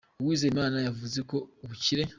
[0.21, 2.03] Uwizeyimana yavuze ko ‘‘Ubukire.